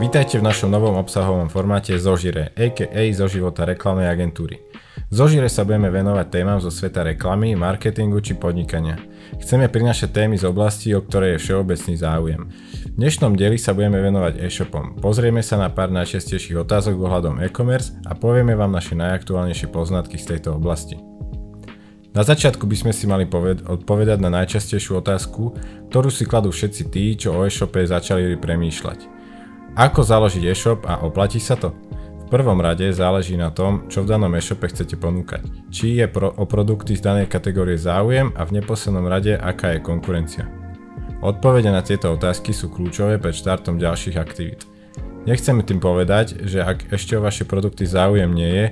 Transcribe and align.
Vítajte 0.00 0.40
v 0.40 0.48
našom 0.48 0.72
novom 0.72 0.96
obsahovom 0.96 1.52
formáte 1.52 1.92
Zožire, 2.00 2.56
a.k.a. 2.56 3.04
zo 3.12 3.28
života 3.28 3.68
reklamnej 3.68 4.08
agentúry. 4.08 4.56
V 4.96 5.12
Zožire 5.12 5.52
sa 5.52 5.60
budeme 5.60 5.92
venovať 5.92 6.26
témam 6.32 6.56
zo 6.56 6.72
sveta 6.72 7.04
reklamy, 7.04 7.52
marketingu 7.52 8.16
či 8.24 8.32
podnikania. 8.32 8.96
Chceme 9.36 9.68
prinašať 9.68 10.08
témy 10.08 10.40
z 10.40 10.48
oblasti, 10.48 10.96
o 10.96 11.04
ktorej 11.04 11.36
je 11.36 11.42
všeobecný 11.44 11.94
záujem. 12.00 12.48
V 12.48 12.96
dnešnom 12.96 13.36
dieli 13.36 13.60
sa 13.60 13.76
budeme 13.76 14.00
venovať 14.00 14.40
e-shopom. 14.40 14.96
Pozrieme 15.04 15.44
sa 15.44 15.60
na 15.60 15.68
pár 15.68 15.92
najčastejších 15.92 16.64
otázok 16.64 16.96
ohľadom 16.96 17.44
e-commerce 17.44 17.92
a 18.08 18.16
povieme 18.16 18.56
vám 18.56 18.72
naše 18.72 18.96
najaktuálnejšie 18.96 19.68
poznatky 19.68 20.16
z 20.16 20.32
tejto 20.32 20.56
oblasti. 20.56 20.96
Na 22.16 22.24
začiatku 22.24 22.64
by 22.64 22.88
sme 22.88 22.92
si 22.96 23.04
mali 23.04 23.28
poved- 23.28 23.68
odpovedať 23.68 24.16
na 24.16 24.32
najčastejšiu 24.32 25.04
otázku, 25.04 25.60
ktorú 25.92 26.08
si 26.08 26.24
kladú 26.24 26.48
všetci 26.48 26.82
tí, 26.88 27.20
čo 27.20 27.36
o 27.36 27.44
e-shope 27.44 27.84
začali 27.84 28.40
premýšľať. 28.40 29.19
Ako 29.78 30.02
založiť 30.02 30.50
e-shop 30.50 30.82
a 30.82 30.98
oplatí 31.06 31.38
sa 31.38 31.54
to? 31.54 31.70
V 32.26 32.38
prvom 32.38 32.58
rade 32.58 32.90
záleží 32.90 33.38
na 33.38 33.54
tom, 33.54 33.86
čo 33.86 34.02
v 34.02 34.10
danom 34.10 34.30
e-shope 34.34 34.66
chcete 34.66 34.98
ponúkať. 34.98 35.46
Či 35.70 36.02
je 36.02 36.06
pro, 36.10 36.30
o 36.34 36.44
produkty 36.46 36.98
z 36.98 37.06
danej 37.06 37.26
kategórie 37.30 37.78
záujem 37.78 38.34
a 38.34 38.42
v 38.46 38.58
neposlednom 38.58 39.06
rade 39.06 39.38
aká 39.38 39.74
je 39.74 39.82
konkurencia. 39.82 40.46
Odpovede 41.22 41.70
na 41.70 41.86
tieto 41.86 42.10
otázky 42.14 42.50
sú 42.50 42.70
kľúčové 42.70 43.22
pred 43.22 43.34
štartom 43.34 43.78
ďalších 43.78 44.18
aktivít. 44.18 44.66
Nechceme 45.28 45.62
tým 45.62 45.78
povedať, 45.78 46.48
že 46.48 46.64
ak 46.64 46.90
ešte 46.90 47.14
o 47.14 47.22
vaše 47.22 47.46
produkty 47.46 47.86
záujem 47.86 48.32
nie 48.32 48.50
je, 48.50 48.66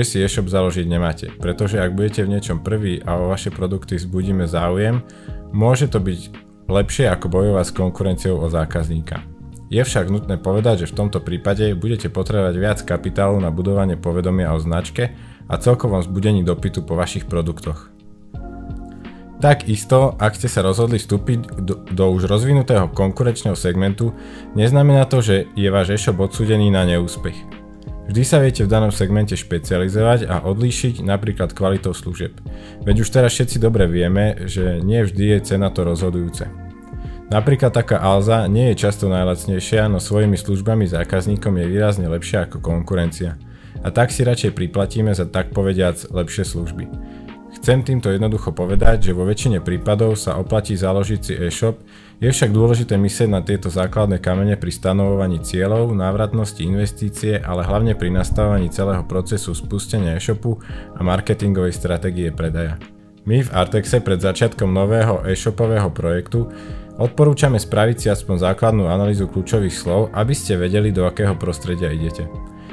že 0.00 0.02
si 0.04 0.16
e-shop 0.24 0.48
založiť 0.48 0.86
nemáte, 0.88 1.26
pretože 1.42 1.76
ak 1.76 1.92
budete 1.92 2.24
v 2.24 2.38
niečom 2.38 2.64
prvý 2.64 3.04
a 3.04 3.20
o 3.20 3.28
vaše 3.28 3.52
produkty 3.52 4.00
vzbudíme 4.00 4.48
záujem, 4.48 5.04
môže 5.52 5.90
to 5.90 6.00
byť 6.00 6.20
lepšie 6.70 7.10
ako 7.10 7.26
bojovať 7.28 7.64
s 7.66 7.76
konkurenciou 7.76 8.36
o 8.40 8.46
zákazníka. 8.46 9.37
Je 9.68 9.84
však 9.84 10.08
nutné 10.08 10.40
povedať, 10.40 10.84
že 10.84 10.90
v 10.90 11.04
tomto 11.04 11.20
prípade 11.20 11.76
budete 11.76 12.08
potrebovať 12.08 12.54
viac 12.56 12.78
kapitálu 12.88 13.36
na 13.36 13.52
budovanie 13.52 14.00
povedomia 14.00 14.56
o 14.56 14.58
značke 14.58 15.12
a 15.44 15.54
celkovom 15.60 16.00
zbudení 16.00 16.40
dopytu 16.40 16.80
po 16.80 16.96
vašich 16.96 17.28
produktoch. 17.28 17.92
Takisto, 19.38 20.18
ak 20.18 20.34
ste 20.34 20.50
sa 20.50 20.66
rozhodli 20.66 20.98
vstúpiť 20.98 21.62
do, 21.62 21.78
do 21.86 22.04
už 22.10 22.26
rozvinutého 22.26 22.90
konkurenčného 22.90 23.54
segmentu, 23.54 24.10
neznamená 24.58 25.06
to, 25.06 25.22
že 25.22 25.46
je 25.54 25.68
váš 25.70 25.94
e-shop 25.94 26.18
odsúdený 26.18 26.74
na 26.74 26.82
neúspech. 26.82 27.36
Vždy 28.08 28.22
sa 28.24 28.40
viete 28.40 28.64
v 28.64 28.72
danom 28.72 28.88
segmente 28.88 29.36
špecializovať 29.36 30.26
a 30.32 30.42
odlíšiť 30.48 31.04
napríklad 31.04 31.52
kvalitou 31.52 31.92
služieb. 31.92 32.34
Veď 32.82 33.04
už 33.04 33.08
teraz 33.12 33.36
všetci 33.36 33.60
dobre 33.60 33.84
vieme, 33.84 34.48
že 34.48 34.80
nie 34.80 35.04
vždy 35.04 35.38
je 35.38 35.54
cena 35.54 35.68
to 35.68 35.84
rozhodujúce. 35.84 36.67
Napríklad 37.28 37.76
taká 37.76 38.00
Alza 38.00 38.48
nie 38.48 38.72
je 38.72 38.88
často 38.88 39.04
najlacnejšia, 39.12 39.92
no 39.92 40.00
svojimi 40.00 40.40
službami 40.40 40.88
zákazníkom 40.88 41.60
je 41.60 41.66
výrazne 41.68 42.08
lepšia 42.08 42.48
ako 42.48 42.64
konkurencia. 42.64 43.36
A 43.84 43.92
tak 43.92 44.08
si 44.08 44.24
radšej 44.24 44.56
priplatíme 44.56 45.12
za 45.12 45.28
tak 45.28 45.52
povediac 45.52 46.08
lepšie 46.08 46.48
služby. 46.48 46.88
Chcem 47.60 47.84
týmto 47.84 48.08
jednoducho 48.08 48.56
povedať, 48.56 49.12
že 49.12 49.16
vo 49.16 49.28
väčšine 49.28 49.60
prípadov 49.60 50.16
sa 50.16 50.40
oplatí 50.40 50.72
založiť 50.72 51.20
si 51.20 51.34
e-shop, 51.36 51.80
je 52.16 52.32
však 52.32 52.48
dôležité 52.48 52.96
myslieť 52.96 53.28
na 53.28 53.44
tieto 53.44 53.68
základné 53.68 54.24
kamene 54.24 54.56
pri 54.56 54.72
stanovovaní 54.72 55.44
cieľov, 55.44 55.92
návratnosti 55.92 56.64
investície, 56.64 57.36
ale 57.40 57.60
hlavne 57.60 57.92
pri 57.92 58.08
nastavovaní 58.08 58.72
celého 58.72 59.04
procesu 59.04 59.52
spustenia 59.52 60.16
e-shopu 60.16 60.60
a 60.96 61.00
marketingovej 61.04 61.76
stratégie 61.76 62.32
predaja. 62.32 62.80
My 63.28 63.44
v 63.44 63.52
Artexe 63.52 64.00
pred 64.00 64.16
začiatkom 64.16 64.72
nového 64.72 65.20
e-shopového 65.28 65.92
projektu 65.92 66.48
Odporúčame 66.98 67.62
spraviť 67.62 67.96
si 67.96 68.06
aspoň 68.10 68.50
základnú 68.50 68.90
analýzu 68.90 69.30
kľúčových 69.30 69.70
slov, 69.70 70.10
aby 70.10 70.34
ste 70.34 70.58
vedeli, 70.58 70.90
do 70.90 71.06
akého 71.06 71.38
prostredia 71.38 71.94
idete. 71.94 72.26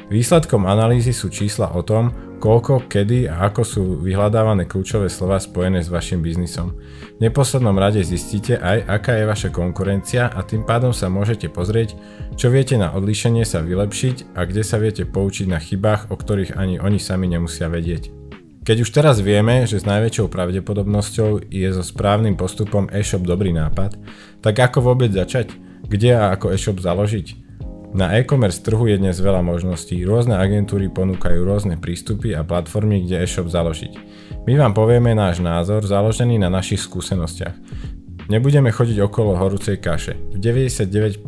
Výsledkom 0.09 0.65
analýzy 0.65 1.13
sú 1.13 1.29
čísla 1.33 1.73
o 1.73 1.81
tom, 1.81 2.09
koľko, 2.37 2.89
kedy 2.89 3.25
a 3.25 3.49
ako 3.49 3.61
sú 3.61 3.83
vyhľadávané 4.01 4.69
kľúčové 4.69 5.09
slova 5.09 5.41
spojené 5.41 5.81
s 5.81 5.89
vašim 5.89 6.21
biznisom. 6.21 6.77
V 7.17 7.19
neposlednom 7.21 7.73
rade 7.77 8.05
zistíte 8.05 8.57
aj, 8.57 8.85
aká 8.85 9.17
je 9.17 9.29
vaša 9.29 9.49
konkurencia 9.49 10.29
a 10.29 10.45
tým 10.45 10.61
pádom 10.61 10.93
sa 10.93 11.09
môžete 11.09 11.49
pozrieť, 11.49 11.97
čo 12.37 12.53
viete 12.53 12.77
na 12.77 12.93
odlíšenie 12.93 13.45
sa 13.45 13.65
vylepšiť 13.65 14.37
a 14.37 14.45
kde 14.45 14.61
sa 14.61 14.77
viete 14.77 15.09
poučiť 15.09 15.49
na 15.49 15.57
chybách, 15.57 16.13
o 16.13 16.15
ktorých 16.17 16.53
ani 16.53 16.77
oni 16.77 17.01
sami 17.01 17.25
nemusia 17.25 17.65
vedieť. 17.65 18.14
Keď 18.65 18.81
už 18.81 18.89
teraz 18.97 19.21
vieme, 19.21 19.69
že 19.69 19.77
s 19.77 19.85
najväčšou 19.85 20.25
pravdepodobnosťou 20.33 21.53
je 21.53 21.69
so 21.69 21.85
správnym 21.85 22.33
postupom 22.33 22.89
e-shop 22.89 23.21
dobrý 23.21 23.53
nápad, 23.53 23.93
tak 24.41 24.57
ako 24.57 24.89
vôbec 24.89 25.13
začať? 25.13 25.53
Kde 25.85 26.17
a 26.17 26.33
ako 26.33 26.49
e-shop 26.49 26.81
založiť? 26.81 27.45
Na 27.93 28.17
e-commerce 28.17 28.65
trhu 28.65 28.89
je 28.89 28.97
dnes 28.97 29.13
veľa 29.21 29.45
možností, 29.45 30.01
rôzne 30.01 30.41
agentúry 30.41 30.89
ponúkajú 30.89 31.45
rôzne 31.45 31.77
prístupy 31.77 32.33
a 32.33 32.41
platformy, 32.41 33.05
kde 33.05 33.21
e-shop 33.21 33.53
založiť. 33.53 33.93
My 34.49 34.57
vám 34.57 34.73
povieme 34.73 35.13
náš 35.13 35.45
názor 35.45 35.85
založený 35.85 36.41
na 36.41 36.49
našich 36.49 36.81
skúsenostiach. 36.81 37.53
Nebudeme 38.25 38.73
chodiť 38.73 39.05
okolo 39.05 39.37
horúcej 39.37 39.77
kaše. 39.77 40.17
V 40.33 40.41
99% 40.41 41.21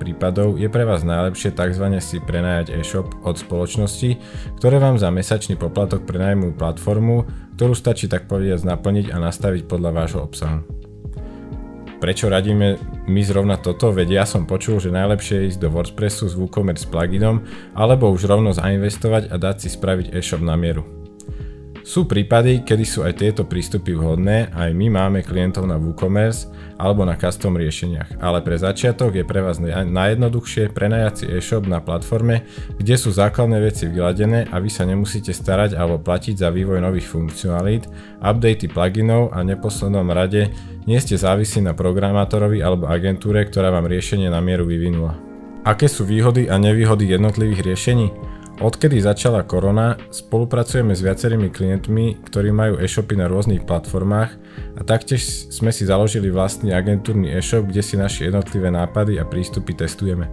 prípadov 0.00 0.56
je 0.56 0.72
pre 0.72 0.88
vás 0.88 1.04
najlepšie 1.04 1.52
tzv. 1.52 1.84
si 2.00 2.16
prenajať 2.16 2.72
e-shop 2.80 3.12
od 3.28 3.36
spoločnosti, 3.36 4.16
ktoré 4.56 4.80
vám 4.80 4.96
za 4.96 5.12
mesačný 5.12 5.60
poplatok 5.60 6.08
prenajmú 6.08 6.56
platformu, 6.56 7.28
ktorú 7.60 7.76
stačí 7.76 8.08
tak 8.08 8.24
povedať 8.24 8.64
naplniť 8.64 9.12
a 9.12 9.20
nastaviť 9.20 9.68
podľa 9.68 9.90
vášho 9.92 10.20
obsahu. 10.24 10.64
Prečo 12.00 12.32
radíme 12.32 12.80
my 13.04 13.20
zrovna 13.20 13.60
toto? 13.60 13.92
Veď 13.92 14.08
ja 14.08 14.24
som 14.24 14.48
počul, 14.48 14.80
že 14.80 14.88
najlepšie 14.88 15.44
je 15.44 15.48
ísť 15.52 15.60
do 15.60 15.68
WordPressu 15.68 16.32
s 16.32 16.40
WooCommerce 16.40 16.88
pluginom 16.88 17.44
alebo 17.76 18.08
už 18.08 18.24
rovno 18.24 18.56
zainvestovať 18.56 19.28
a 19.28 19.36
dať 19.36 19.56
si 19.60 19.68
spraviť 19.68 20.16
e-shop 20.16 20.40
na 20.40 20.56
mieru. 20.56 20.99
Sú 21.80 22.04
prípady, 22.04 22.60
kedy 22.60 22.84
sú 22.84 23.00
aj 23.02 23.24
tieto 23.24 23.48
prístupy 23.48 23.96
vhodné, 23.96 24.52
aj 24.52 24.70
my 24.76 24.86
máme 24.92 25.24
klientov 25.24 25.64
na 25.64 25.80
WooCommerce 25.80 26.52
alebo 26.76 27.04
na 27.04 27.16
custom 27.16 27.56
riešeniach, 27.56 28.20
ale 28.20 28.40
pre 28.40 28.56
začiatok 28.56 29.16
je 29.16 29.24
pre 29.24 29.40
vás 29.44 29.60
najjednoduchšie 29.60 30.72
prenajať 30.72 31.14
si 31.16 31.24
e-shop 31.28 31.68
na 31.68 31.80
platforme, 31.80 32.44
kde 32.76 32.94
sú 32.96 33.12
základné 33.12 33.60
veci 33.60 33.88
vyladené 33.88 34.48
a 34.48 34.56
vy 34.60 34.68
sa 34.72 34.88
nemusíte 34.88 35.32
starať 35.32 35.76
alebo 35.76 36.00
platiť 36.00 36.40
za 36.40 36.48
vývoj 36.48 36.80
nových 36.80 37.08
funkcionalít, 37.08 37.88
updaty 38.20 38.68
pluginov 38.68 39.32
a 39.36 39.44
neposlednom 39.44 40.08
rade 40.08 40.52
nie 40.88 40.96
ste 41.00 41.20
závisí 41.20 41.60
na 41.60 41.76
programátorovi 41.76 42.64
alebo 42.64 42.88
agentúre, 42.88 43.44
ktorá 43.44 43.68
vám 43.68 43.88
riešenie 43.88 44.32
na 44.32 44.40
mieru 44.40 44.64
vyvinula. 44.64 45.16
Aké 45.60 45.92
sú 45.92 46.08
výhody 46.08 46.48
a 46.48 46.56
nevýhody 46.56 47.04
jednotlivých 47.04 47.60
riešení? 47.60 48.08
Odkedy 48.60 49.00
začala 49.00 49.40
korona, 49.48 49.96
spolupracujeme 50.12 50.92
s 50.92 51.00
viacerými 51.00 51.48
klientmi, 51.48 52.20
ktorí 52.28 52.52
majú 52.52 52.76
e-shopy 52.76 53.16
na 53.16 53.24
rôznych 53.24 53.64
platformách 53.64 54.36
a 54.76 54.80
taktiež 54.84 55.48
sme 55.48 55.72
si 55.72 55.88
založili 55.88 56.28
vlastný 56.28 56.76
agentúrny 56.76 57.32
e-shop, 57.32 57.72
kde 57.72 57.80
si 57.80 57.96
naše 57.96 58.28
jednotlivé 58.28 58.68
nápady 58.68 59.16
a 59.16 59.24
prístupy 59.24 59.72
testujeme. 59.72 60.28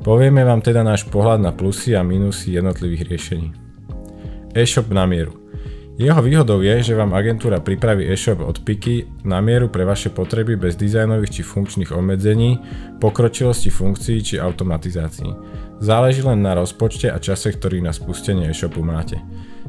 Povieme 0.00 0.48
vám 0.48 0.64
teda 0.64 0.80
náš 0.80 1.04
pohľad 1.12 1.44
na 1.44 1.52
plusy 1.52 1.92
a 1.92 2.00
minusy 2.00 2.56
jednotlivých 2.56 3.04
riešení. 3.04 3.52
E-shop 4.56 4.88
na 4.88 5.04
mieru. 5.04 5.47
Jeho 5.98 6.22
výhodou 6.22 6.62
je, 6.62 6.78
že 6.78 6.94
vám 6.94 7.10
agentúra 7.10 7.58
pripraví 7.58 8.06
e-shop 8.06 8.38
od 8.46 8.62
piky 8.62 9.26
na 9.26 9.42
mieru 9.42 9.66
pre 9.66 9.82
vaše 9.82 10.14
potreby 10.14 10.54
bez 10.54 10.78
dizajnových 10.78 11.34
či 11.34 11.42
funkčných 11.42 11.90
obmedzení, 11.90 12.62
pokročilosti 13.02 13.66
funkcií 13.66 14.22
či 14.22 14.34
automatizácií. 14.38 15.26
Záleží 15.82 16.22
len 16.22 16.38
na 16.38 16.54
rozpočte 16.54 17.10
a 17.10 17.18
čase, 17.18 17.50
ktorý 17.50 17.82
na 17.82 17.90
spustenie 17.90 18.46
e-shopu 18.46 18.78
máte. 18.78 19.18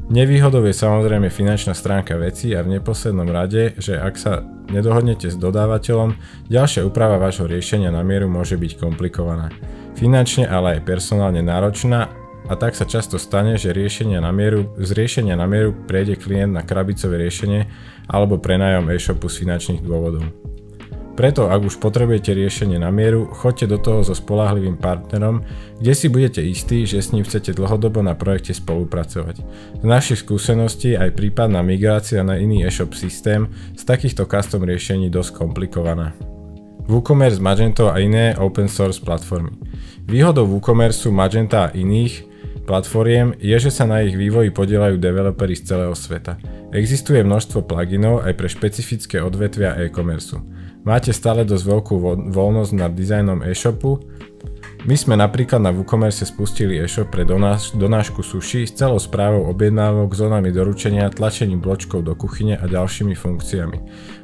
Nevýhodou 0.06 0.62
je 0.70 0.74
samozrejme 0.74 1.34
finančná 1.34 1.74
stránka 1.74 2.14
veci 2.14 2.54
a 2.54 2.62
v 2.62 2.78
neposlednom 2.78 3.26
rade, 3.26 3.74
že 3.82 3.98
ak 3.98 4.14
sa 4.14 4.46
nedohodnete 4.70 5.30
s 5.30 5.34
dodávateľom, 5.34 6.14
ďalšia 6.46 6.86
úprava 6.86 7.18
vášho 7.18 7.50
riešenia 7.50 7.90
na 7.90 8.06
mieru 8.06 8.30
môže 8.30 8.54
byť 8.54 8.78
komplikovaná. 8.78 9.50
Finančne, 9.98 10.46
ale 10.46 10.78
aj 10.78 10.86
personálne 10.86 11.42
náročná 11.42 12.19
a 12.50 12.58
tak 12.58 12.74
sa 12.74 12.82
často 12.82 13.14
stane, 13.14 13.54
že 13.54 13.70
riešenia 13.70 14.18
na 14.18 14.34
mieru, 14.34 14.74
z 14.74 14.90
riešenia 14.90 15.38
na 15.38 15.46
mieru 15.46 15.70
prejde 15.70 16.18
klient 16.18 16.50
na 16.50 16.66
krabicové 16.66 17.22
riešenie 17.22 17.70
alebo 18.10 18.42
prenajom 18.42 18.90
e-shopu 18.90 19.30
z 19.30 19.46
finančných 19.46 19.86
dôvodov. 19.86 20.26
Preto 21.14 21.52
ak 21.52 21.62
už 21.68 21.78
potrebujete 21.78 22.32
riešenie 22.32 22.80
na 22.80 22.88
mieru, 22.88 23.28
choďte 23.28 23.66
do 23.70 23.78
toho 23.78 24.00
so 24.00 24.16
spolahlivým 24.16 24.80
partnerom, 24.80 25.44
kde 25.78 25.92
si 25.92 26.08
budete 26.08 26.40
istí, 26.40 26.88
že 26.88 26.98
s 27.04 27.12
ním 27.12 27.28
chcete 27.28 27.54
dlhodobo 27.54 28.00
na 28.00 28.16
projekte 28.16 28.56
spolupracovať. 28.56 29.36
Z 29.78 29.84
našich 29.84 30.24
skúseností 30.24 30.96
aj 30.96 31.14
prípadná 31.14 31.60
migrácia 31.60 32.24
na 32.24 32.40
iný 32.40 32.64
e-shop 32.64 32.96
systém 32.96 33.52
z 33.76 33.82
takýchto 33.84 34.26
custom 34.26 34.64
riešení 34.64 35.12
dosť 35.12 35.44
komplikovaná. 35.44 36.16
WooCommerce, 36.88 37.38
Magento 37.38 37.92
a 37.92 38.00
iné 38.00 38.34
open 38.40 38.66
source 38.66 38.98
platformy. 38.98 39.54
Výhodou 40.08 40.48
WooCommerce 40.48 41.12
Magenta 41.12 41.68
a 41.68 41.74
iných 41.76 42.29
platformiem 42.70 43.34
je, 43.42 43.58
že 43.58 43.74
sa 43.74 43.82
na 43.82 44.06
ich 44.06 44.14
vývoji 44.14 44.54
podielajú 44.54 45.02
developeri 45.02 45.58
z 45.58 45.74
celého 45.74 45.90
sveta. 45.90 46.38
Existuje 46.70 47.18
množstvo 47.26 47.66
pluginov 47.66 48.22
aj 48.22 48.38
pre 48.38 48.46
špecifické 48.46 49.18
odvetvia 49.18 49.74
e-commerce. 49.82 50.38
Máte 50.86 51.10
stále 51.10 51.42
dosť 51.42 51.64
veľkú 51.66 51.94
voľnosť 52.30 52.72
nad 52.78 52.94
dizajnom 52.94 53.42
e-shopu, 53.42 53.98
My 54.80 54.96
sme 54.96 55.12
napríklad 55.12 55.60
na 55.60 55.76
WooCommerce 55.76 56.24
spustili 56.24 56.80
e-shop 56.80 57.12
pre 57.12 57.28
donáš, 57.28 57.76
donášku 57.76 58.24
suši 58.24 58.64
s 58.64 58.72
celou 58.80 58.96
správou 58.96 59.44
objednávok, 59.52 60.16
zónami 60.16 60.48
doručenia, 60.48 61.12
tlačením 61.12 61.60
bločkov 61.60 62.00
do 62.00 62.16
kuchyne 62.16 62.56
a 62.56 62.64
ďalšími 62.64 63.12
funkciami, 63.12 63.76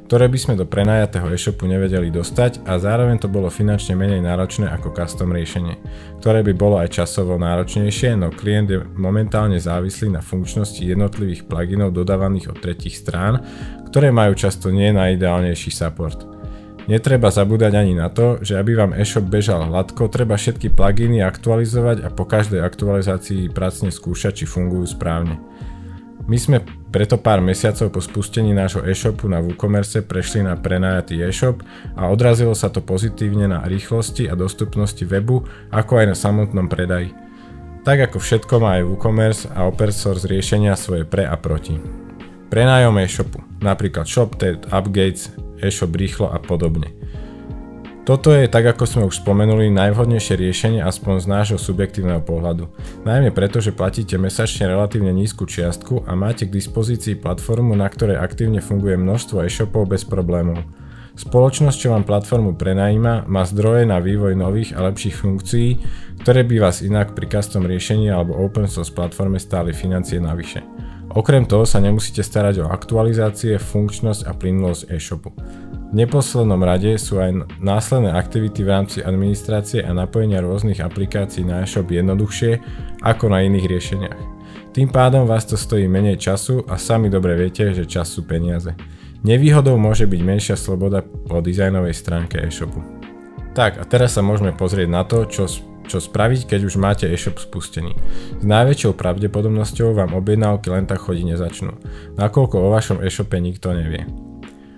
ktoré 0.09 0.33
by 0.33 0.39
sme 0.41 0.55
do 0.57 0.65
prenajatého 0.65 1.29
e-shopu 1.29 1.69
nevedeli 1.69 2.09
dostať 2.09 2.65
a 2.65 2.81
zároveň 2.81 3.21
to 3.21 3.29
bolo 3.29 3.53
finančne 3.53 4.01
menej 4.01 4.25
náročné 4.25 4.73
ako 4.73 4.97
custom 4.97 5.29
riešenie, 5.37 5.77
ktoré 6.25 6.41
by 6.41 6.53
bolo 6.57 6.81
aj 6.81 7.05
časovo 7.05 7.37
náročnejšie, 7.37 8.17
no 8.17 8.33
klient 8.33 8.73
je 8.73 8.81
momentálne 8.97 9.61
závislý 9.61 10.09
na 10.17 10.25
funkčnosti 10.25 10.81
jednotlivých 10.81 11.45
pluginov 11.45 11.93
dodávaných 11.93 12.57
od 12.57 12.65
tretich 12.65 12.97
strán, 12.97 13.45
ktoré 13.93 14.09
majú 14.09 14.33
často 14.33 14.73
nie 14.73 14.89
najideálnejší 14.89 15.69
support. 15.69 16.36
Netreba 16.87 17.35
zabúdať 17.35 17.75
ani 17.75 17.99
na 17.99 18.07
to, 18.07 18.39
že 18.47 18.55
aby 18.55 18.79
vám 18.79 18.95
e-shop 18.95 19.27
bežal 19.27 19.67
hladko, 19.67 20.07
treba 20.07 20.39
všetky 20.39 20.71
pluginy 20.71 21.19
aktualizovať 21.19 22.07
a 22.07 22.09
po 22.15 22.23
každej 22.23 22.63
aktualizácii 22.63 23.51
pracne 23.51 23.91
skúšať, 23.91 24.43
či 24.43 24.45
fungujú 24.47 24.95
správne. 24.95 25.43
My 26.31 26.39
sme 26.39 26.63
preto 26.91 27.19
pár 27.19 27.43
mesiacov 27.43 27.91
po 27.91 28.01
spustení 28.03 28.51
nášho 28.51 28.83
e-shopu 28.87 29.27
na 29.31 29.43
WooCommerce 29.43 30.03
prešli 30.07 30.43
na 30.47 30.59
prenajatý 30.59 31.23
e-shop 31.23 31.63
a 31.99 32.07
odrazilo 32.11 32.55
sa 32.55 32.71
to 32.71 32.83
pozitívne 32.83 33.47
na 33.51 33.63
rýchlosti 33.67 34.27
a 34.31 34.39
dostupnosti 34.39 35.03
webu, 35.07 35.47
ako 35.71 36.03
aj 36.03 36.07
na 36.07 36.17
samotnom 36.19 36.67
predaji. 36.67 37.15
Tak 37.87 38.11
ako 38.11 38.19
všetko 38.19 38.55
má 38.59 38.79
aj 38.79 38.87
WooCommerce 38.91 39.43
a 39.55 39.71
open 39.71 39.91
source 39.95 40.27
riešenia 40.27 40.75
svoje 40.75 41.07
pre 41.07 41.27
a 41.27 41.39
proti. 41.39 41.79
Prenájom 42.51 42.99
e-shopu, 43.03 43.43
napríklad 43.63 44.07
ShopTed, 44.07 44.71
Upgates, 44.71 45.46
e-shop 45.61 45.93
rýchlo 45.97 46.33
a 46.33 46.39
podobne. 46.41 46.93
Toto 48.07 48.31
je, 48.31 48.47
tak 48.47 48.63
ako 48.63 48.85
sme 48.87 49.03
už 49.11 49.19
spomenuli, 49.19 49.67
najvhodnejšie 49.67 50.39
riešenie 50.39 50.79
aspoň 50.79 51.15
z 51.19 51.27
nášho 51.27 51.59
subjektívneho 51.59 52.23
pohľadu. 52.23 52.71
Najmä 53.03 53.35
preto, 53.35 53.59
že 53.59 53.75
platíte 53.75 54.15
mesačne 54.15 54.71
relatívne 54.71 55.11
nízku 55.11 55.43
čiastku 55.43 56.07
a 56.07 56.15
máte 56.15 56.47
k 56.47 56.55
dispozícii 56.55 57.19
platformu, 57.19 57.75
na 57.75 57.91
ktorej 57.91 58.23
aktívne 58.23 58.63
funguje 58.63 58.95
množstvo 58.95 59.43
e-shopov 59.43 59.91
bez 59.91 60.07
problémov. 60.07 60.63
Spoločnosť, 61.19 61.79
čo 61.83 61.89
vám 61.91 62.07
platformu 62.07 62.55
prenajíma, 62.55 63.27
má 63.27 63.43
zdroje 63.43 63.91
na 63.91 63.99
vývoj 63.99 64.39
nových 64.39 64.79
a 64.79 64.87
lepších 64.87 65.17
funkcií, 65.19 65.69
ktoré 66.23 66.47
by 66.47 66.63
vás 66.63 66.87
inak 66.87 67.11
pri 67.11 67.27
custom 67.27 67.67
riešení 67.67 68.07
alebo 68.07 68.39
open 68.39 68.71
source 68.71 68.95
platforme 68.95 69.43
stáli 69.43 69.75
financie 69.75 70.23
navyše. 70.23 70.63
Okrem 71.17 71.49
toho 71.49 71.65
sa 71.65 71.81
nemusíte 71.81 72.21
starať 72.21 72.61
o 72.61 72.69
aktualizácie, 72.69 73.57
funkčnosť 73.57 74.29
a 74.29 74.37
plynulosť 74.37 74.93
e-shopu. 74.93 75.33
V 75.89 75.95
neposlednom 75.97 76.61
rade 76.61 76.93
sú 77.01 77.17
aj 77.17 77.57
následné 77.57 78.13
aktivity 78.13 78.61
v 78.61 78.69
rámci 78.69 78.99
administrácie 79.01 79.81
a 79.81 79.97
napojenia 79.97 80.45
rôznych 80.45 80.85
aplikácií 80.85 81.41
na 81.41 81.65
e-shop 81.65 81.89
jednoduchšie 81.89 82.61
ako 83.01 83.33
na 83.33 83.41
iných 83.49 83.65
riešeniach. 83.65 84.21
Tým 84.77 84.93
pádom 84.93 85.25
vás 85.25 85.49
to 85.49 85.57
stojí 85.57 85.89
menej 85.89 86.21
času 86.21 86.61
a 86.69 86.77
sami 86.77 87.09
dobre 87.09 87.33
viete, 87.33 87.73
že 87.73 87.89
čas 87.89 88.13
sú 88.13 88.29
peniaze. 88.29 88.77
Nevýhodou 89.25 89.81
môže 89.81 90.05
byť 90.05 90.21
menšia 90.21 90.57
sloboda 90.61 91.01
po 91.01 91.41
dizajnovej 91.41 91.97
stránke 91.97 92.45
e-shopu. 92.45 92.85
Tak 93.57 93.81
a 93.81 93.89
teraz 93.89 94.21
sa 94.21 94.21
môžeme 94.21 94.53
pozrieť 94.53 94.89
na 94.93 95.01
to, 95.09 95.25
čo 95.25 95.49
čo 95.87 96.03
spraviť, 96.03 96.51
keď 96.51 96.61
už 96.67 96.75
máte 96.77 97.07
e-shop 97.07 97.39
spustený. 97.39 97.95
S 98.39 98.45
najväčšou 98.45 98.99
pravdepodobnosťou 98.99 99.95
vám 99.95 100.19
objednávky 100.19 100.69
len 100.69 100.85
tak 100.85 101.01
chodiť 101.03 101.25
nezačnú, 101.33 101.73
nakoľko 102.19 102.57
o 102.61 102.69
vašom 102.75 102.99
e-shope 103.03 103.39
nikto 103.39 103.73
nevie. 103.73 104.05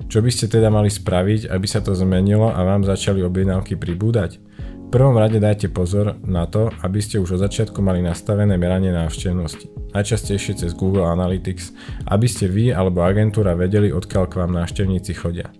Čo 0.08 0.24
by 0.24 0.30
ste 0.32 0.48
teda 0.48 0.72
mali 0.72 0.88
spraviť, 0.88 1.52
aby 1.52 1.66
sa 1.68 1.84
to 1.84 1.92
zmenilo 1.92 2.48
a 2.48 2.60
vám 2.64 2.80
začali 2.84 3.20
objednávky 3.20 3.76
pribúdať? 3.76 4.40
V 4.88 4.96
prvom 4.96 5.20
rade 5.20 5.36
dajte 5.36 5.68
pozor 5.68 6.16
na 6.24 6.48
to, 6.48 6.72
aby 6.80 6.96
ste 7.04 7.20
už 7.20 7.36
od 7.36 7.44
začiatku 7.44 7.84
mali 7.84 8.00
nastavené 8.00 8.56
meranie 8.56 8.88
návštevnosti, 8.88 9.92
najčastejšie 9.92 10.64
cez 10.64 10.72
Google 10.72 11.04
Analytics, 11.12 11.76
aby 12.08 12.24
ste 12.24 12.48
vy 12.48 12.72
alebo 12.72 13.04
agentúra 13.04 13.52
vedeli, 13.52 13.92
odkiaľ 13.92 14.24
k 14.32 14.40
vám 14.40 14.56
návštevníci 14.56 15.12
chodia. 15.12 15.52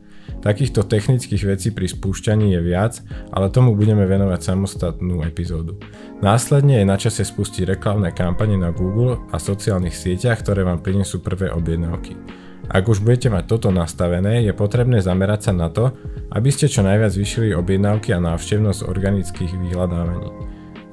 Takýchto 0.49 0.89
technických 0.89 1.45
vecí 1.45 1.69
pri 1.77 1.93
spúšťaní 1.93 2.57
je 2.57 2.61
viac, 2.65 3.05
ale 3.37 3.53
tomu 3.53 3.77
budeme 3.77 4.09
venovať 4.09 4.41
samostatnú 4.49 5.21
epizódu. 5.21 5.77
Následne 6.25 6.81
je 6.81 6.89
na 6.89 6.97
čase 6.97 7.21
spustiť 7.21 7.77
reklamné 7.77 8.17
kampane 8.17 8.57
na 8.57 8.73
Google 8.73 9.21
a 9.29 9.37
sociálnych 9.37 9.93
sieťach, 9.93 10.41
ktoré 10.41 10.65
vám 10.65 10.81
prinesú 10.81 11.21
prvé 11.21 11.53
objednávky. 11.53 12.17
Ak 12.65 12.89
už 12.89 13.05
budete 13.05 13.29
mať 13.29 13.45
toto 13.45 13.69
nastavené, 13.69 14.41
je 14.41 14.57
potrebné 14.57 15.05
zamerať 15.05 15.41
sa 15.49 15.53
na 15.53 15.69
to, 15.69 15.93
aby 16.33 16.49
ste 16.49 16.65
čo 16.65 16.81
najviac 16.81 17.13
zvýšili 17.13 17.53
objednávky 17.53 18.17
a 18.17 18.25
návštevnosť 18.25 18.89
organických 18.89 19.53
vyhľadávaní. 19.53 20.33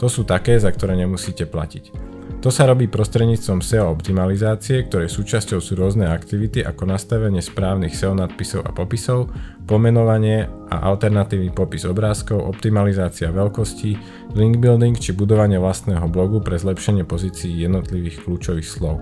To 0.03 0.11
sú 0.11 0.27
také, 0.27 0.59
za 0.59 0.67
ktoré 0.67 0.99
nemusíte 0.99 1.47
platiť. 1.47 2.14
To 2.45 2.53
sa 2.53 2.69
robí 2.69 2.85
prostredníctvom 2.85 3.65
SEO 3.65 3.89
optimalizácie, 3.89 4.85
ktorej 4.85 5.09
súčasťou 5.09 5.57
sú 5.57 5.73
rôzne 5.73 6.05
aktivity 6.05 6.61
ako 6.61 6.85
nastavenie 6.85 7.41
správnych 7.41 7.97
SEO 7.97 8.13
nadpisov 8.13 8.61
a 8.61 8.69
popisov, 8.69 9.33
pomenovanie 9.65 10.45
a 10.69 10.85
alternatívny 10.85 11.49
popis 11.49 11.89
obrázkov, 11.89 12.45
optimalizácia 12.45 13.33
veľkosti, 13.33 13.97
link 14.37 14.61
building 14.61 14.93
či 14.93 15.17
budovanie 15.17 15.57
vlastného 15.57 16.05
blogu 16.05 16.37
pre 16.37 16.53
zlepšenie 16.61 17.01
pozícií 17.01 17.65
jednotlivých 17.65 18.21
kľúčových 18.29 18.69
slov. 18.69 19.01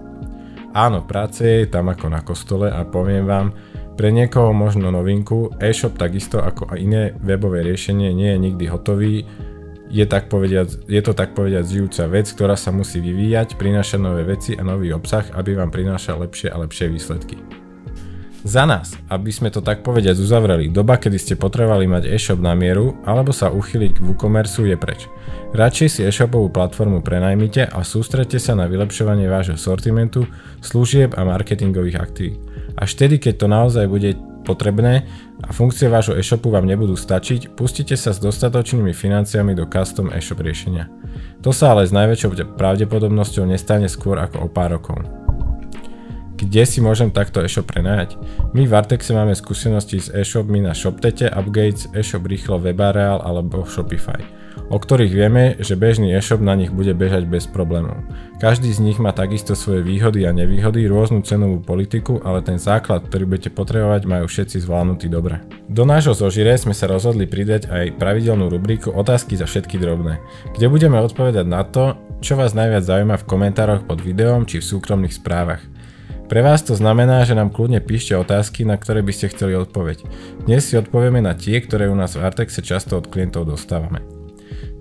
Áno, 0.72 1.04
práce 1.04 1.44
je 1.44 1.68
tam 1.68 1.92
ako 1.92 2.08
na 2.16 2.24
kostole 2.24 2.72
a 2.72 2.88
poviem 2.88 3.28
vám, 3.28 3.52
pre 4.00 4.16
niekoho 4.16 4.56
možno 4.56 4.88
novinku, 4.88 5.52
e-shop 5.60 6.00
takisto 6.00 6.40
ako 6.40 6.80
iné 6.80 7.12
webové 7.20 7.60
riešenie 7.68 8.16
nie 8.16 8.32
je 8.32 8.40
nikdy 8.40 8.66
hotový, 8.72 9.28
je, 9.94 10.06
tak 10.10 10.26
povediať, 10.26 10.90
je 10.90 11.02
to 11.06 11.14
tak 11.14 11.38
povediať 11.38 11.70
žijúca 11.70 12.10
vec, 12.10 12.26
ktorá 12.34 12.58
sa 12.58 12.74
musí 12.74 12.98
vyvíjať, 12.98 13.62
prinášať 13.62 14.02
nové 14.02 14.26
veci 14.26 14.58
a 14.58 14.66
nový 14.66 14.90
obsah, 14.90 15.30
aby 15.38 15.54
vám 15.54 15.70
prinášal 15.70 16.18
lepšie 16.18 16.50
a 16.50 16.58
lepšie 16.58 16.90
výsledky. 16.90 17.38
Za 18.44 18.68
nás, 18.68 18.92
aby 19.08 19.32
sme 19.32 19.48
to 19.54 19.64
tak 19.64 19.88
povediať 19.88 20.20
uzavreli, 20.20 20.68
doba, 20.68 21.00
kedy 21.00 21.16
ste 21.16 21.40
potrebovali 21.40 21.88
mať 21.88 22.12
e-shop 22.12 22.44
na 22.44 22.52
mieru 22.52 23.00
alebo 23.08 23.32
sa 23.32 23.48
uchyliť 23.48 23.96
k 23.96 24.04
WooCommerce 24.04 24.68
je 24.68 24.76
preč. 24.76 25.08
Radšej 25.56 25.88
si 25.88 26.02
e-shopovú 26.04 26.52
platformu 26.52 27.00
prenajmite 27.00 27.64
a 27.64 27.80
sústrete 27.88 28.42
sa 28.44 28.58
na 28.58 28.68
vylepšovanie 28.68 29.32
vášho 29.32 29.56
sortimentu, 29.56 30.28
služieb 30.60 31.16
a 31.16 31.24
marketingových 31.24 32.02
aktivít. 32.02 32.42
Až 32.76 33.00
vtedy, 33.00 33.16
keď 33.22 33.34
to 33.38 33.48
naozaj 33.48 33.86
bude 33.88 34.12
potrebné 34.44 35.08
a 35.42 35.50
funkcie 35.56 35.88
vášho 35.88 36.20
e-shopu 36.20 36.52
vám 36.52 36.68
nebudú 36.68 36.94
stačiť, 36.94 37.56
pustite 37.56 37.96
sa 37.96 38.12
s 38.12 38.20
dostatočnými 38.20 38.92
financiami 38.92 39.56
do 39.56 39.64
custom 39.66 40.12
e-shop 40.12 40.44
riešenia. 40.44 40.92
To 41.42 41.56
sa 41.56 41.72
ale 41.72 41.88
s 41.88 41.96
najväčšou 41.96 42.56
pravdepodobnosťou 42.60 43.48
nestane 43.48 43.88
skôr 43.88 44.20
ako 44.20 44.46
o 44.46 44.48
pár 44.52 44.76
rokov. 44.76 45.02
Kde 46.36 46.68
si 46.68 46.84
môžem 46.84 47.08
takto 47.08 47.40
e-shop 47.40 47.72
prenajať? 47.72 48.20
My 48.52 48.68
v 48.68 48.76
Artexe 48.76 49.16
máme 49.16 49.32
skúsenosti 49.32 50.04
s 50.04 50.12
e-shopmi 50.12 50.60
na 50.60 50.76
ShopTete, 50.76 51.32
Upgates, 51.32 51.88
e-shop 51.96 52.28
Rýchlo, 52.28 52.60
Webareal 52.60 53.24
alebo 53.24 53.64
Shopify 53.64 54.43
o 54.74 54.82
ktorých 54.82 55.14
vieme, 55.14 55.54
že 55.62 55.78
bežný 55.78 56.18
e-shop 56.18 56.42
na 56.42 56.58
nich 56.58 56.74
bude 56.74 56.98
bežať 56.98 57.30
bez 57.30 57.46
problémov. 57.46 58.02
Každý 58.42 58.74
z 58.74 58.82
nich 58.82 58.98
má 58.98 59.14
takisto 59.14 59.54
svoje 59.54 59.86
výhody 59.86 60.26
a 60.26 60.34
nevýhody, 60.34 60.90
rôznu 60.90 61.22
cenovú 61.22 61.62
politiku, 61.62 62.18
ale 62.26 62.42
ten 62.42 62.58
základ, 62.58 63.06
ktorý 63.06 63.30
budete 63.30 63.54
potrebovať, 63.54 64.10
majú 64.10 64.26
všetci 64.26 64.66
zvládnutý 64.66 65.14
dobre. 65.14 65.46
Do 65.70 65.86
nášho 65.86 66.18
zožire 66.18 66.58
sme 66.58 66.74
sa 66.74 66.90
rozhodli 66.90 67.30
pridať 67.30 67.70
aj 67.70 68.02
pravidelnú 68.02 68.50
rubriku 68.50 68.90
otázky 68.90 69.38
za 69.38 69.46
všetky 69.46 69.78
drobné, 69.78 70.18
kde 70.58 70.66
budeme 70.74 70.98
odpovedať 70.98 71.46
na 71.46 71.62
to, 71.62 71.94
čo 72.26 72.34
vás 72.34 72.58
najviac 72.58 72.82
zaujíma 72.82 73.22
v 73.22 73.28
komentároch 73.30 73.86
pod 73.86 74.02
videom 74.02 74.50
či 74.50 74.58
v 74.58 74.70
súkromných 74.74 75.14
správach. 75.14 75.62
Pre 76.26 76.42
vás 76.42 76.66
to 76.66 76.74
znamená, 76.74 77.22
že 77.30 77.38
nám 77.38 77.54
kľudne 77.54 77.78
píšte 77.78 78.18
otázky, 78.18 78.66
na 78.66 78.74
ktoré 78.82 79.06
by 79.06 79.14
ste 79.14 79.30
chceli 79.30 79.54
odpoveď. 79.54 80.02
Dnes 80.50 80.66
si 80.66 80.74
odpovieme 80.74 81.22
na 81.22 81.38
tie, 81.38 81.62
ktoré 81.62 81.86
u 81.86 81.94
nás 81.94 82.18
v 82.18 82.26
Artexe 82.26 82.66
často 82.66 82.98
od 82.98 83.06
klientov 83.06 83.46
dostávame. 83.46 84.23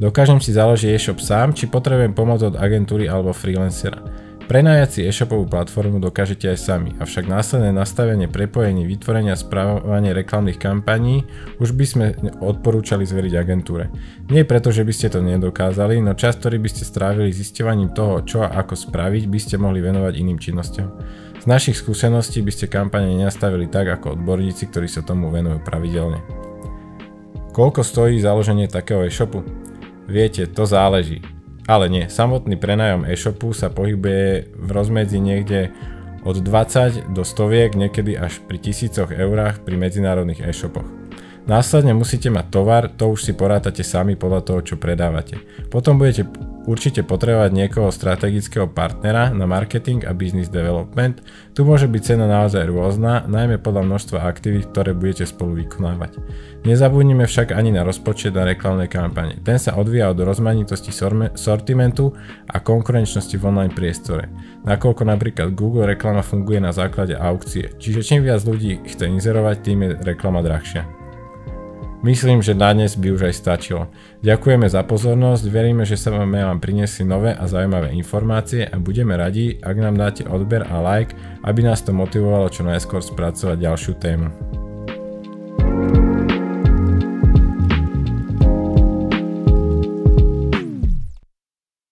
Dokážem 0.01 0.41
si 0.41 0.57
založiť 0.57 0.97
e-shop 0.97 1.21
sám, 1.21 1.53
či 1.53 1.69
potrebujem 1.69 2.17
pomoc 2.17 2.41
od 2.41 2.57
agentúry 2.57 3.11
alebo 3.11 3.35
freelancera. 3.37 4.01
Prenajať 4.43 4.89
si 4.91 5.01
e-shopovú 5.07 5.47
platformu 5.47 6.03
dokážete 6.03 6.51
aj 6.51 6.59
sami, 6.59 6.91
avšak 6.99 7.31
následné 7.31 7.71
nastavenie 7.71 8.27
prepojení, 8.27 8.85
vytvorenia 8.85 9.33
a 9.33 9.41
správovanie 9.41 10.11
reklamných 10.13 10.59
kampaní 10.59 11.25
už 11.63 11.73
by 11.73 11.85
sme 11.87 12.07
odporúčali 12.43 13.07
zveriť 13.07 13.33
agentúre. 13.39 13.89
Nie 14.29 14.43
preto, 14.43 14.75
že 14.75 14.83
by 14.83 14.93
ste 14.93 15.09
to 15.15 15.23
nedokázali, 15.23 16.03
no 16.03 16.19
čas, 16.19 16.37
ktorý 16.37 16.59
by 16.59 16.69
ste 16.69 16.85
strávili 16.85 17.31
zisťovaním 17.31 17.95
toho, 17.95 18.27
čo 18.27 18.39
a 18.43 18.51
ako 18.51 18.75
spraviť, 18.75 19.25
by 19.31 19.39
ste 19.39 19.57
mohli 19.63 19.79
venovať 19.79 20.21
iným 20.21 20.37
činnostiam. 20.43 20.91
Z 21.39 21.47
našich 21.47 21.79
skúseností 21.79 22.43
by 22.43 22.53
ste 22.53 22.67
kampane 22.67 23.15
nenastavili 23.15 23.71
tak 23.71 23.89
ako 23.89 24.19
odborníci, 24.19 24.69
ktorí 24.69 24.91
sa 24.91 25.07
tomu 25.07 25.31
venujú 25.31 25.63
pravidelne. 25.63 26.19
Koľko 27.55 27.81
stojí 27.87 28.19
založenie 28.19 28.67
takého 28.67 29.07
e-shopu? 29.07 29.62
Viete, 30.13 30.45
to 30.45 30.69
záleží. 30.69 31.25
Ale 31.65 31.89
nie, 31.89 32.05
samotný 32.05 32.61
prenajom 32.61 33.09
e-shopu 33.09 33.57
sa 33.57 33.73
pohybuje 33.73 34.53
v 34.53 34.69
rozmedzi 34.69 35.17
niekde 35.17 35.73
od 36.21 36.37
20 36.37 37.17
do 37.17 37.25
stoviek, 37.25 37.73
niekedy 37.73 38.21
až 38.21 38.45
pri 38.45 38.61
tisícoch 38.61 39.09
eurách 39.09 39.65
pri 39.65 39.81
medzinárodných 39.81 40.45
e-shopoch. 40.45 40.85
Následne 41.49 41.97
musíte 41.97 42.29
mať 42.29 42.47
tovar, 42.53 42.93
to 42.93 43.09
už 43.09 43.25
si 43.25 43.33
porátate 43.33 43.81
sami 43.81 44.13
podľa 44.13 44.41
toho, 44.45 44.61
čo 44.61 44.77
predávate. 44.77 45.41
Potom 45.73 45.97
budete 45.97 46.29
určite 46.65 47.03
potrebovať 47.03 47.51
niekoho 47.51 47.91
strategického 47.91 48.71
partnera 48.71 49.35
na 49.35 49.45
marketing 49.45 50.07
a 50.07 50.15
business 50.15 50.47
development. 50.47 51.21
Tu 51.53 51.67
môže 51.67 51.91
byť 51.91 52.03
cena 52.03 52.27
naozaj 52.31 52.71
rôzna, 52.71 53.27
najmä 53.27 53.59
podľa 53.59 53.83
množstva 53.87 54.25
aktivít, 54.25 54.71
ktoré 54.71 54.95
budete 54.95 55.27
spolu 55.27 55.59
vykonávať. 55.63 56.23
Nezabudnime 56.63 57.27
však 57.27 57.51
ani 57.51 57.75
na 57.75 57.83
rozpočet 57.83 58.33
na 58.33 58.47
reklamnej 58.47 58.87
kampane. 58.87 59.43
Ten 59.43 59.59
sa 59.59 59.75
odvíja 59.75 60.15
od 60.15 60.23
rozmanitosti 60.23 60.95
sortimentu 61.35 62.15
a 62.47 62.63
konkurenčnosti 62.63 63.35
v 63.35 63.43
online 63.43 63.75
priestore. 63.75 64.31
Nakoľko 64.63 65.03
napríklad 65.03 65.59
Google 65.59 65.91
reklama 65.91 66.23
funguje 66.23 66.63
na 66.63 66.71
základe 66.71 67.19
aukcie, 67.19 67.75
čiže 67.83 68.07
čím 68.07 68.23
viac 68.23 68.47
ľudí 68.47 68.79
chce 68.87 69.11
inzerovať, 69.11 69.57
tým 69.67 69.79
je 69.83 69.89
reklama 70.07 70.39
drahšia. 70.39 71.02
Myslím, 72.03 72.43
že 72.43 72.59
na 72.59 72.75
dnes 72.75 72.99
by 72.99 73.15
už 73.15 73.31
aj 73.31 73.35
stačilo. 73.39 73.87
Ďakujeme 74.27 74.67
za 74.67 74.83
pozornosť, 74.83 75.47
veríme, 75.47 75.87
že 75.87 75.95
sa 75.95 76.11
vám 76.11 76.35
vám 76.35 76.59
priniesli 76.59 77.07
nové 77.07 77.31
a 77.31 77.47
zaujímavé 77.47 77.95
informácie 77.95 78.67
a 78.67 78.75
budeme 78.83 79.15
radi, 79.15 79.63
ak 79.63 79.77
nám 79.79 79.95
dáte 79.95 80.27
odber 80.27 80.67
a 80.67 80.83
like, 80.83 81.15
aby 81.47 81.63
nás 81.63 81.79
to 81.87 81.95
motivovalo 81.95 82.51
čo 82.51 82.67
najskôr 82.67 83.07
spracovať 83.07 83.55
ďalšiu 83.55 83.93
tému. 84.03 84.62